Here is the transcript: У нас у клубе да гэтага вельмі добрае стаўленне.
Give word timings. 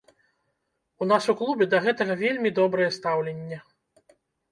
У 1.05 1.07
нас 1.11 1.27
у 1.33 1.35
клубе 1.41 1.67
да 1.73 1.81
гэтага 1.87 2.13
вельмі 2.21 2.49
добрае 2.61 2.87
стаўленне. 2.97 3.61